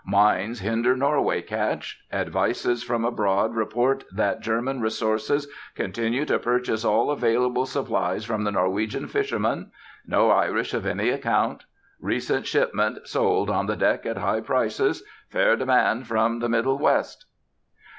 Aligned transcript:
Mines 0.03 0.61
hinder 0.61 0.97
Norway 0.97 1.43
catch. 1.43 2.01
Advices 2.11 2.81
from 2.83 3.05
abroad 3.05 3.53
report 3.53 4.03
that 4.11 4.41
German 4.41 4.81
resources 4.81 5.47
continue 5.75 6.25
to 6.25 6.39
purchase 6.39 6.83
all 6.83 7.11
available 7.11 7.67
supplies 7.67 8.25
from 8.25 8.43
the 8.43 8.51
Norwegian 8.51 9.05
fishermen. 9.07 9.69
No 10.07 10.31
Irish 10.31 10.73
of 10.73 10.87
any 10.87 11.09
account. 11.09 11.65
Recent 11.99 12.47
shipment 12.47 13.07
sold 13.07 13.51
on 13.51 13.67
the 13.67 13.75
deck 13.77 14.07
at 14.07 14.17
high 14.17 14.41
prices. 14.41 15.03
Fair 15.29 15.55
demand 15.55 16.07
from 16.07 16.39
the 16.39 16.49
Middle 16.49 16.79
West." 16.79 17.27